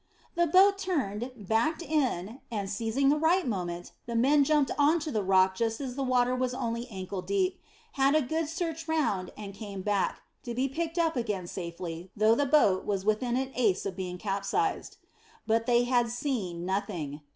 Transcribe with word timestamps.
The 0.33 0.47
boat 0.47 0.77
was 0.77 0.83
turned, 0.83 1.31
backed 1.37 1.83
in, 1.83 2.41
and, 2.51 2.67
seizing 2.71 3.09
the 3.09 3.19
right 3.19 3.45
moment, 3.45 3.91
the 4.07 4.15
men 4.15 4.43
jumped 4.43 4.71
on 4.75 4.97
to 5.01 5.11
the 5.11 5.21
rock 5.21 5.53
just 5.53 5.79
as 5.79 5.93
the 5.95 6.01
water 6.01 6.35
was 6.35 6.55
only 6.55 6.87
ankle 6.87 7.21
deep, 7.21 7.61
had 7.91 8.15
a 8.15 8.21
good 8.23 8.49
search 8.49 8.87
round, 8.87 9.31
and 9.37 9.53
came 9.53 9.83
back, 9.83 10.23
to 10.41 10.55
be 10.55 10.67
picked 10.67 10.97
up 10.97 11.15
again 11.15 11.45
safely, 11.45 12.09
though 12.17 12.33
the 12.33 12.47
boat 12.47 12.83
was 12.83 13.05
within 13.05 13.37
an 13.37 13.51
ace 13.53 13.85
of 13.85 13.95
being 13.95 14.17
capsized. 14.17 14.97
But 15.45 15.67
they 15.67 15.83
had 15.83 16.09
seen 16.09 16.65
nothing. 16.65 17.21